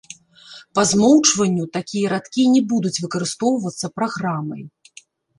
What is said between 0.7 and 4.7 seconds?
Па змоўчванню, такія радкі не будуць выкарыстоўваюцца праграмай.